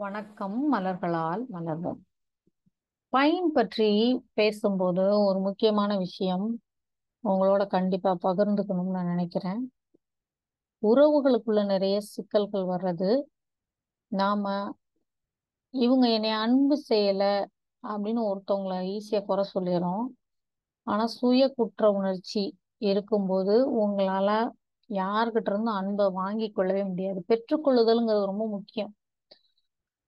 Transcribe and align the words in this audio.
வணக்கம் 0.00 0.74
மலர்களால் 0.74 1.42
மலர்வோம். 1.52 1.98
பைன் 3.12 3.46
பற்றி 3.52 4.20
பேசும்போது 4.32 5.24
ஒரு 5.24 5.38
முக்கியமான 5.38 5.96
விஷயம் 5.96 6.60
உங்களோட 7.24 7.66
கண்டிப்பா 7.66 8.16
பகிர்ந்துக்கணும்னு 8.22 8.90
நான் 8.90 9.06
நினைக்கிறேன். 9.06 9.72
உறவுகளுக்குள்ள 10.82 11.64
நிறைய 11.64 12.00
சிக்கல்கள் 12.00 12.62
வர்றது 12.62 13.22
நாம 14.08 14.74
இவங்க 15.70 16.08
என்னை 16.10 16.30
அன்பு 16.30 16.84
செய்யல 16.88 17.46
அப்படின்னு 17.82 18.22
ஒருத்தவங்கள 18.30 18.96
ஈஸியா 18.96 19.24
குறை 19.24 19.44
சொல்லிடுறோம். 19.54 20.06
ஆனா 20.82 21.06
சுய 21.06 21.48
குற்ற 21.48 21.90
உணர்ச்சி 21.90 22.58
இருக்கும்போது 22.78 23.88
உங்களால 23.88 24.50
யார்கிட்ட 24.90 25.50
இருந்தும் 25.50 25.74
அன்பை 25.74 26.08
வாங்கி 26.12 26.50
கொள்ளவே 26.50 26.84
முடியாது. 26.84 27.24
பெற்றுக்கொள்ளுதல்ங்கிறது 27.28 28.24
ரொம்ப 28.24 28.48
முக்கியம். 28.48 28.94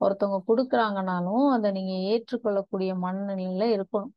ஒருத்தவங்க 0.05 0.39
கொடுக்குறாங்கனாலும் 0.51 1.47
அதை 1.55 1.69
நீங்க 1.79 1.95
ஏற்றுக்கொள்ளக்கூடிய 2.13 2.93
மனநிலையில 3.05 3.67
இருக்கணும். 3.77 4.15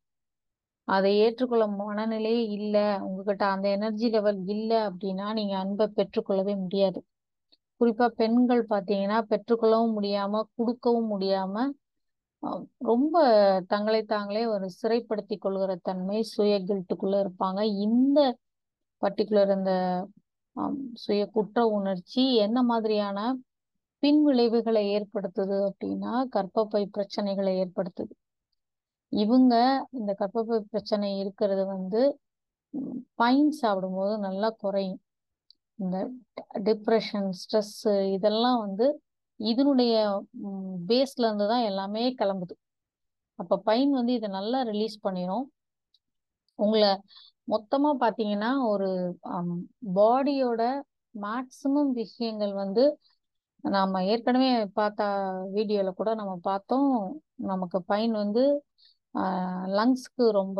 அதை 0.87 1.11
ஏற்றுக்கொள்ள 1.25 1.65
மனநிலையே 1.81 2.41
இல்லை. 2.57 2.85
உங்ககிட்ட 3.07 3.43
அந்த 3.53 3.67
எனர்ஜி 3.77 4.07
லெவல் 4.15 4.41
இல்லை 4.55 4.79
அப்படின்னா 4.89 5.27
நீங்க 5.39 5.55
அன்பை 5.63 5.87
பெற்றுக்கொள்ளவே 5.99 6.55
முடியாது. 6.63 6.99
குறிப்பா 7.81 8.07
பெண்கள் 8.21 8.61
பார்த்தீங்கன்னா 8.73 9.19
பெற்றுக்கொள்ளவும் 9.31 9.95
முடியாம 9.97 10.43
கொடுக்கவும் 10.57 11.09
முடியாம 11.13 11.65
ரொம்ப 12.89 13.15
தங்களை 13.71 14.01
தாங்களே 14.13 14.43
ஒரு 14.55 14.67
சிறைப்படுத்தி 14.81 15.35
கொள்கிற 15.43 15.71
தன்மை 15.87 16.19
சுய 16.33 16.53
கில்ட்டுக்குள்ள 16.67 17.15
இருப்பாங்க. 17.25 17.61
இந்த 17.85 18.19
பர்டிகுலர் 19.01 19.51
இந்த 19.57 19.73
சுய 21.03 21.21
குற்ற 21.35 21.59
உணர்ச்சி 21.77 22.23
என்ன 22.45 22.59
மாதிரியான 22.71 23.19
பின் 24.05 24.21
விளைவுகளை 24.27 24.81
ஏற்படுத்துது 24.97 25.57
அப்படின்னா 25.69 26.13
கர்ப்பப்பை 26.35 26.81
பிரச்சனைகளை 26.97 27.53
ஏற்படுத்துது. 27.63 28.13
இவங்க 29.11 29.53
இந்த 29.99 30.11
கர்ப்பப்பை 30.21 30.57
பிரச்சனை 30.73 31.07
இருக்கிறது 31.21 31.63
வந்து 31.75 32.01
பைன் 33.21 33.51
சாப்பிடும்போது 33.61 34.13
நல்லா 34.27 34.49
குறையும். 34.63 35.01
இந்த 35.83 35.97
டிப்ரெஷன் 36.67 37.29
ஸ்ட்ரெஸ் 37.41 37.75
இதெல்லாம் 38.15 38.59
வந்து 38.65 38.85
இதனுடைய 39.39 39.93
பேஸ்ல 40.89 41.25
இருந்து 41.27 41.47
தான் 41.53 41.65
எல்லாமே 41.71 42.03
கிளம்புது. 42.21 42.55
அப்ப 43.39 43.59
பைன் 43.69 43.91
வந்து 43.99 44.13
இதை 44.19 44.29
நல்லா 44.39 44.59
ரிலீஸ் 44.71 44.97
பண்ணிடும் 45.05 45.45
உங்களை 46.59 46.91
மொத்தமா 47.53 47.89
பாத்தீங்கன்னா 48.03 48.51
ஒரு 48.71 48.89
பாடியோட 49.97 50.61
மேக்சிமம் 51.15 51.91
விஷயங்கள் 52.01 52.53
வந்து 52.63 52.83
நாம 53.65 54.01
ஏற்கனவே 54.05 54.49
பார்த்த 54.79 55.03
வீடியோல 55.55 55.89
கூட 55.99 56.09
நம்ம 56.19 56.33
பார்த்தோம். 56.43 56.91
நமக்கு 57.49 57.79
பைன் 57.91 58.13
வந்து 58.23 58.43
லங்ஸ்க்கு 59.77 60.25
ரொம்ப 60.31 60.59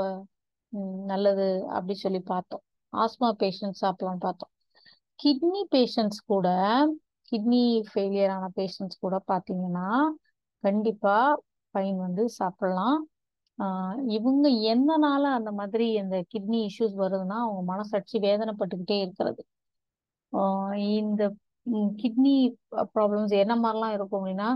நல்லது 1.11 1.47
அப்படி 1.75 1.95
சொல்லி 1.95 2.21
பார்த்தோம். 2.31 2.63
ஆஸ்மா 2.93 3.29
பேஷண்ட் 3.41 3.81
சாப்பிடலாம்னு 3.81 4.25
பார்த்தோம். 4.27 4.51
கிட்னி 5.19 5.61
பேஷண்ட்ஸ் 5.75 6.21
கூட 6.25 6.47
கிட்னி 7.31 7.63
ஃபெயிலியர் 7.89 8.33
ஆன 8.35 8.45
பேஷண்ட்ஸ் 8.57 9.03
கூட 9.05 9.15
பார்த்தீங்கன்னா 9.31 9.87
கண்டிப்பா 10.63 11.15
பைன் 11.75 11.97
வந்து 11.97 12.23
சாப்பிடலாம். 12.39 12.97
இவங்க 14.17 14.47
எந்தனால 14.73 15.23
அந்த 15.37 15.51
மாதிரி 15.59 15.85
இந்த 16.01 16.15
கிட்னி 16.33 16.59
இஷ்யூஸ் 16.69 16.95
வருதுன்னா 17.03 17.37
அவங்க 17.45 17.61
மனசாட்சி 17.73 18.17
வேதனைப்பட்டுக்கிட்டே 18.19 18.97
இருக்கிறது. 19.01 19.41
இந்த 20.99 21.23
கிட்னி 21.99 22.33
ப்ராப்ளம்ஸ் 22.95 23.33
என்ன 23.43 23.53
மாதிரிலாம் 23.55 23.95
இருக்கும் 23.97 24.19
அப்படின்னா 24.21 24.49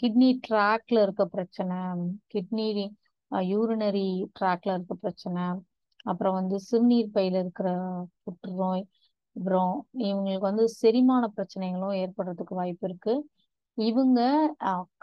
கிட்னி 0.00 0.28
ட்ராக்ல 0.46 0.98
இருக்க 1.02 1.24
பிரச்சனை 1.26 1.76
கிட்னி 2.34 2.66
யூரினரி 3.30 4.08
ட்ராக்ல 4.38 4.74
இருக்க 4.76 4.94
பிரச்சனை 4.94 5.44
அப்புறம் 6.06 6.36
வந்து 6.40 6.56
சிறுநீர் 6.68 7.14
பையில 7.14 7.40
இருக்கிற 7.44 7.68
புற்றுநோய் 8.24 8.84
அப்புறம் 9.36 9.72
இவங்களுக்கு 10.08 10.46
வந்து 10.50 10.64
செரிமான 10.80 11.24
பிரச்சனைகளும் 11.36 11.96
ஏற்படுறதுக்கு 12.02 12.54
வாய்ப்பு 12.60 12.86
இருக்கு. 12.88 13.14
இவங்க 13.78 14.20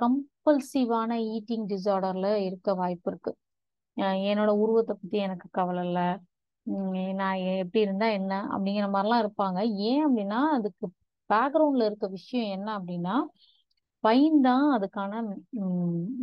கம்பல்சிவான 0.02 1.12
ஈட்டிங் 1.36 1.66
டிசார்டர்ல 1.72 2.30
இருக்க 2.48 2.74
வாய்ப்பு 2.82 3.10
இருக்கு. 3.12 3.32
என்னோட 4.30 4.52
உருவத்தை 4.64 4.94
பத்தி 5.02 5.18
எனக்கு 5.18 5.48
கவலை 5.52 5.84
இல்லை. 5.88 6.08
நான் 7.20 7.40
எப்படி 7.56 7.82
இருந்தா 7.86 8.08
என்ன? 8.20 8.34
அப்படிங்கிற 8.54 8.88
மாதிரிலாம் 8.94 9.24
இருப்பாங்க. 9.26 9.60
ஏன் 9.90 10.04
அப்படின்னா 10.06 10.40
அதுக்கு 10.58 10.86
பேக்ரவுண்ட்ல 11.30 11.88
இருக்க 11.90 12.08
விஷயம் 12.18 12.50
என்ன 12.58 12.70
அப்படின்னா 12.80 13.16
பையன் 14.04 14.42
தான் 14.42 14.66
அதுக்கான 14.76 15.14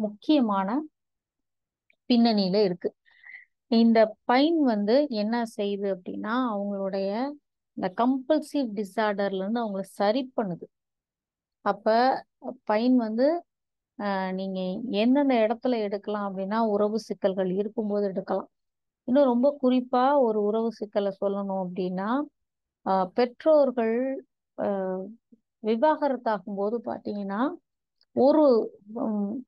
முக்கியமான 0.04 0.68
பின்னணியில 2.10 2.56
இருக்கு. 2.66 2.88
இந்த 3.70 3.98
பைன் 4.30 4.58
வந்து 4.72 4.94
என்ன 5.22 5.36
செய்யுது 5.56 5.88
அப்படின்னா 5.94 6.34
அவங்களுடைய 6.52 7.08
இந்த 7.76 7.88
கம்பல்சிவ் 8.00 8.68
டிசார்டர்ல 8.78 9.42
இருந்து 9.42 9.62
அவங்கள 9.62 9.84
சரி 10.00 10.22
பண்ணுது. 10.36 10.66
அப்ப 11.64 11.86
பைன் 12.70 12.96
வந்து 12.98 13.26
நீங்க 14.38 14.58
எந்தெந்த 15.02 15.34
இடத்துல 15.44 15.78
எடுக்கலாம் 15.86 16.26
அப்படின்னா 16.28 16.58
உறவு 16.74 16.98
சிக்கல்கள் 17.08 17.50
இருக்கும்போது 17.60 18.04
எடுக்கலாம். 18.10 18.50
இன்னும் 19.08 19.30
ரொம்ப 19.32 19.48
குறிப்பா 19.62 20.04
ஒரு 20.26 20.38
உறவு 20.48 20.68
சிக்கலை 20.78 21.10
சொல்லணும் 21.22 21.62
அப்படின்னா 21.64 22.08
பெற்றோர்கள் 23.18 23.96
விவாகரத்தாகும் 25.64 26.58
போது 26.60 26.76
பார்த்தீங்கன்னா 26.88 27.40
ஒரு 28.16 28.42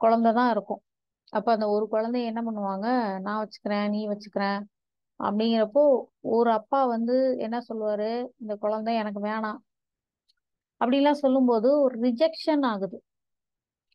குழந்தை 0.02 0.30
தான் 0.38 0.50
இருக்கும். 0.54 0.82
அப்போ 1.32 1.50
அந்த 1.56 1.66
ஒரு 1.76 1.84
குழந்தைய 1.94 2.30
என்ன 2.30 2.40
பண்ணுவாங்க? 2.48 2.86
நான் 3.26 3.40
வச்சுக்கிறேன் 3.42 3.86
நீ 3.94 4.00
வச்சுக்கிறேன் 4.12 4.60
அப்படிங்கிறப்போ 5.20 5.82
ஒரு 6.36 6.50
அப்பா 6.58 6.80
வந்து 6.94 7.16
என்ன 7.46 7.56
சொல்லுவாரு? 7.68 8.10
இந்த 8.42 8.54
குழந்தை 8.64 8.92
எனக்கு 9.02 9.20
வேணாம். 9.28 9.60
அப்படிலாம் 10.80 11.22
சொல்லும்போது 11.24 11.68
ஒரு 11.84 11.96
ரிஜெக்ஷன் 12.06 12.64
ஆகுது. 12.72 12.96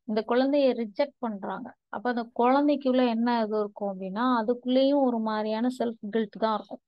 இந்த 0.09 0.21
குழந்தைய 0.31 0.67
ரிஜெக்ட் 0.81 1.17
பண்றாங்க. 1.25 1.67
அப்ப 1.95 2.05
அந்த 2.13 2.23
குழந்தைக்குள்ள 2.39 3.01
என்ன 3.15 3.29
இது 3.43 3.55
இருக்கும் 3.63 3.91
அப்படின்னா 3.93 4.25
அதுக்குள்ளேயும் 4.39 5.03
ஒரு 5.07 5.19
மாதிரியான 5.29 5.69
செல்ஃப் 5.79 6.01
கில்ட் 6.15 6.37
தான் 6.45 6.55
இருக்கும். 6.59 6.81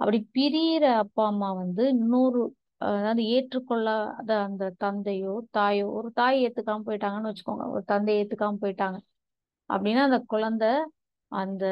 அப்படி 0.00 0.18
பிரியிற 0.36 0.84
அப்பா 1.04 1.24
அம்மா 1.32 1.50
வந்து 1.62 1.84
இன்னொரு 1.96 2.42
அதாவது 2.80 3.22
ஏற்றுக்கொள்ளாத 3.36 4.30
அந்த 4.46 4.64
தந்தையோ 4.84 5.34
தாயோ 5.56 5.86
ஒரு 5.98 6.08
தாய் 6.20 6.38
ஏத்துக்காம 6.46 6.84
போயிட்டாங்கன்னு 6.88 7.30
வச்சுக்கோங்க. 7.30 7.66
ஒரு 7.74 7.84
தந்தை 7.92 8.14
ஏத்துக்காம 8.20 8.58
போயிட்டாங்க. 8.64 8.98
அப்படின்னா 9.70 10.02
அந்த 10.08 10.20
குழந்தை 10.34 10.70
அந்த 11.32 11.64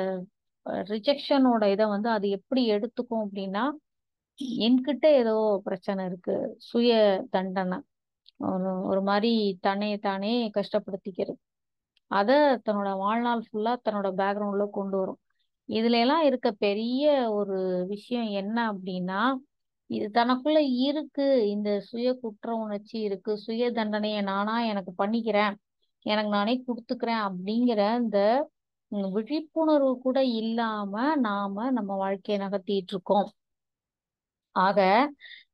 ரிஜெக்ஷனோட 0.92 1.64
இதை 1.75 1.87
வந்து 1.94 2.08
அது 2.16 2.26
எப்படி 2.38 2.62
எடுத்துக்கும் 2.76 3.25
அப்படின்னா 3.26 3.64
என்கிட்ட 4.66 5.06
ஏதோ 5.22 5.34
பிரச்சனை 5.66 6.02
இருக்கு 6.10 6.34
சுய 6.69 6.92
தண்டனை. 7.34 7.78
ஒரு 8.40 8.68
ஒரு 8.82 9.00
மாதிரி 9.02 9.30
தன்னைய 9.66 9.94
தானே 9.98 10.32
கஷ்டப்படுத்திக்கிறது. 10.54 11.38
அதை 12.10 12.36
தன்னோட 12.66 12.90
வாழ்நாள் 12.98 13.42
ஃபுல்லா 13.46 13.72
தன்னோட 13.86 14.08
பேக்ரவுண்ட்ல 14.20 14.64
கொண்டு 14.70 14.96
வரும். 14.98 15.20
இதுல 15.68 15.98
எல்லாம் 16.00 16.24
இருக்க 16.24 16.48
பெரிய 16.58 17.04
ஒரு 17.30 17.56
விஷயம் 17.88 18.28
என்ன 18.40 18.56
அப்படின்னா 18.72 19.20
இது 19.90 20.06
தனக்குள்ள 20.14 20.58
இருக்கு. 20.88 21.26
இந்த 21.48 21.68
சுய 21.80 22.08
குற்ற 22.14 22.48
உணர்ச்சி 22.54 22.96
இருக்கு. 23.00 23.32
சுய 23.38 23.70
தண்டனையை 23.72 24.20
நானா 24.22 24.56
எனக்கு 24.62 24.92
பண்ணிக்கிறேன். 24.98 25.54
எனக்கு 26.06 26.30
நானே 26.30 26.54
கொடுத்துக்கிறேன் 26.66 27.22
அப்படிங்கிற 27.28 27.80
இந்த 28.02 28.18
விழிப்புணர்வு 29.12 29.92
கூட 29.98 30.18
இல்லாம 30.40 30.94
நாம 31.16 31.70
நம்ம 31.70 31.96
வாழ்க்கையை 31.96 32.38
நகர்த்திட்டு 32.44 32.94
இருக்கோம். 32.94 33.28
ஆக 34.56 34.78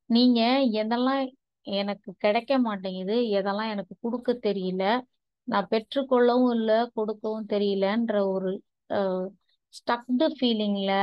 நீங்க 0.06 0.40
எதெல்லாம் 0.82 1.22
எனக்கு 1.80 2.10
கிடைக்க 2.24 2.52
மாட்டேங்குது. 2.66 3.16
எதெல்லாம் 3.38 3.72
எனக்கு 3.74 3.94
கொடுக்க 4.04 4.32
தெரியல. 4.48 4.84
நான் 5.48 5.70
பெற்றுக்கொள்ளவும் 5.72 6.52
இல்லை 6.56 6.78
கொடுக்கவும் 6.98 7.48
தெரியலன்ற 7.54 8.16
ஒரு 8.34 8.50
ஸ்டக்டு 9.74 10.26
ஃபீலிங்கில் 10.36 10.96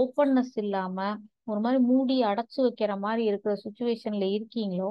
ஓப்பன்னஸ் 0.00 0.54
இல்லாமல் 0.64 1.16
ஒரு 1.50 1.60
மாதிரி 1.64 1.78
மூடி 1.90 2.16
அடைச்சி 2.30 2.58
வைக்கிற 2.66 2.92
மாதிரி 3.06 3.22
இருக்கிற 3.30 3.54
சுச்சுவேஷனில் 3.64 4.28
இருக்கீங்களோ 4.36 4.90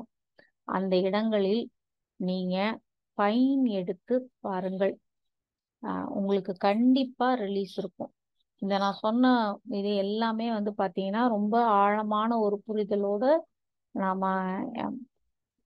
அந்த 0.77 0.94
இடங்களில் 1.07 1.63
நீங்கள் 2.19 2.77
பைன் 3.18 3.63
எடுத்து 3.80 4.15
பாருங்கள். 4.45 4.94
உங்களுக்கு 6.18 6.54
கண்டிப்பாக 6.68 7.39
ரிலீஸ் 7.44 7.74
இருக்கும். 7.81 8.12
இந்த 8.62 8.74
நான் 8.83 9.01
சொன்ன 9.06 9.31
இது 9.80 9.89
எல்லாமே 10.04 10.48
வந்து 10.57 10.71
பார்த்தீங்கன்னா 10.81 11.24
ரொம்ப 11.36 11.56
ஆழமான 11.81 12.38
ஒரு 12.45 12.57
புரிதலோட 12.68 13.25
நாம 13.95 14.24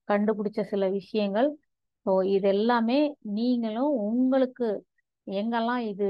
கண்டுபிடிச்ச 0.08 0.60
சில 0.72 0.84
விஷயங்கள். 0.98 1.48
ஸோ 2.06 2.12
இது 2.34 2.46
எல்லாமே 2.56 2.98
நீங்களும் 3.38 3.92
உங்களுக்கு 4.08 4.68
எங்கெல்லாம் 5.26 5.82
இது 5.92 6.06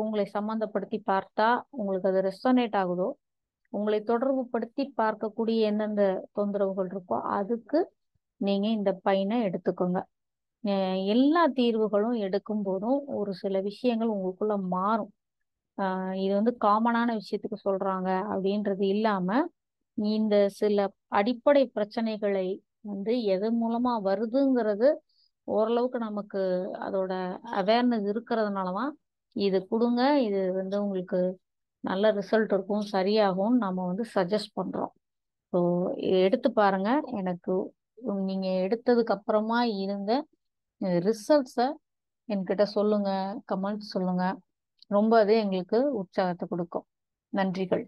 உங்களை 0.00 0.24
சம்மந்தப்படுத்தி 0.36 0.98
பார்த்தா 1.12 1.48
உங்களுக்கு 1.78 2.10
அது 2.10 2.20
ரெசனேட் 2.30 2.76
ஆகுதோ 2.82 3.08
உங்களை 3.72 3.98
தொடர்புபடுத்தி 4.10 4.84
பார்க்கக்கூடிய 5.00 5.66
எந்தெந்த 5.70 6.02
தொந்தரவுகள் 6.38 6.88
இருக்கோ 6.94 7.16
அதுக்கு 7.38 7.80
நீங்க 8.40 8.66
இந்த 8.78 8.90
பையனை 9.06 9.36
எடுத்துக்கோங்க. 9.48 10.00
எல்லா 11.14 11.42
தீர்வுகளும் 11.58 12.16
எடுக்கும் 12.26 12.64
போதும் 12.68 12.98
ஒரு 13.18 13.32
சில 13.42 13.60
விஷயங்கள் 13.68 14.12
உங்களுக்குள்ள 14.14 14.54
மாறும். 14.76 15.12
இது 16.22 16.32
வந்து 16.38 16.52
காமனான 16.66 17.08
விஷயத்துக்கு 17.20 17.58
சொல்றாங்க 17.66 18.08
அப்படின்றது 18.32 18.84
இல்லாம 18.94 19.28
இந்த 19.98 20.34
சில 20.60 20.78
அடிப்படை 21.18 21.62
பிரச்சனைகளை 21.76 22.46
வந்து 22.90 23.12
எது 23.34 23.48
மூலமா 23.62 23.92
வருதுங்கிறது 24.08 24.88
ஓரளவுக்கு 25.48 25.98
நமக்கு 26.08 26.40
அதோட 26.86 27.12
அவேர்னஸ் 27.60 28.06
இருக்கிறதுனால 28.12 28.72
தான் 28.80 28.92
இது 29.36 29.58
கொடுங்க 29.72 30.02
இது 30.26 30.40
வந்து 30.60 30.76
உங்களுக்கு 30.84 31.20
நல்ல 31.84 32.10
ரிசல்ட் 32.18 32.52
இருக்கும் 32.56 32.86
சரியாகும் 32.94 33.56
நம்ம 33.64 33.84
வந்து 33.90 34.04
சஜஸ்ட் 34.14 34.56
பண்றோம். 34.58 34.92
ஸோ 35.52 35.58
எடுத்து 36.24 36.48
பாருங்க. 36.60 36.90
எனக்கு 37.20 37.54
நீங்கள் 37.98 38.26
நீங்க 38.30 38.48
எடுத்ததுக்கு 38.66 39.14
அப்புறமா 39.16 39.60
இருந்த 39.84 40.12
ரிசல்ட்ஸை 41.08 41.66
என்கிட்ட 42.28 42.64
சொல்லுங்க 42.76 43.10
கமெண்ட் 43.52 43.84
சொல்லுங்க. 43.94 44.24
ரொம்ப 44.90 45.12
அது 45.22 45.34
எங்களுக்கு 45.44 45.78
உற்சாகத்தை 46.00 46.46
கொடுக்கும். 46.52 46.86
நன்றிகள். 47.32 47.84